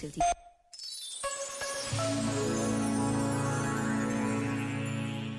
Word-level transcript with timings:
farmacêutico. 0.00 0.24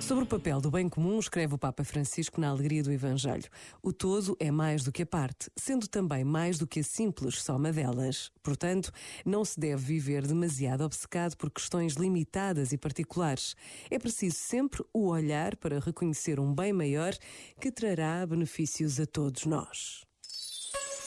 Sobre 0.00 0.24
o 0.24 0.26
papel 0.26 0.60
do 0.60 0.72
bem 0.72 0.88
comum, 0.88 1.20
escreve 1.20 1.54
o 1.54 1.58
Papa 1.58 1.84
Francisco 1.84 2.40
na 2.40 2.48
Alegria 2.48 2.82
do 2.82 2.90
Evangelho. 2.90 3.48
O 3.80 3.92
todo 3.92 4.36
é 4.40 4.50
mais 4.50 4.82
do 4.82 4.90
que 4.90 5.02
a 5.04 5.06
parte, 5.06 5.48
sendo 5.56 5.86
também 5.86 6.24
mais 6.24 6.58
do 6.58 6.66
que 6.66 6.80
a 6.80 6.84
simples 6.84 7.40
soma 7.40 7.72
delas. 7.72 8.32
Portanto, 8.42 8.90
não 9.24 9.44
se 9.44 9.60
deve 9.60 9.84
viver 9.84 10.26
demasiado 10.26 10.82
obcecado 10.82 11.36
por 11.36 11.48
questões 11.48 11.94
limitadas 11.94 12.72
e 12.72 12.76
particulares. 12.76 13.54
É 13.88 14.00
preciso 14.00 14.34
sempre 14.34 14.84
o 14.92 15.06
olhar 15.06 15.54
para 15.54 15.78
reconhecer 15.78 16.40
um 16.40 16.52
bem 16.52 16.72
maior 16.72 17.14
que 17.60 17.70
trará 17.70 18.26
benefícios 18.26 18.98
a 18.98 19.06
todos 19.06 19.46
nós. 19.46 20.09